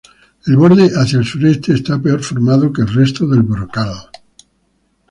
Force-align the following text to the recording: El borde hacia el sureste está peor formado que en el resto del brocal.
El 0.47 0.57
borde 0.57 0.89
hacia 0.99 1.19
el 1.19 1.25
sureste 1.25 1.73
está 1.75 2.01
peor 2.01 2.23
formado 2.23 2.73
que 2.73 2.81
en 2.81 2.87
el 2.87 2.93
resto 2.95 3.27
del 3.27 3.43
brocal. 3.43 4.09